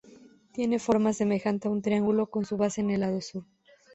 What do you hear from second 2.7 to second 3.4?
en el lado